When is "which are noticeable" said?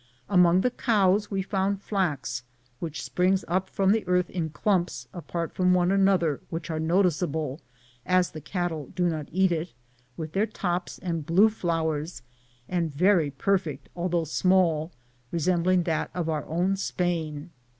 6.49-7.59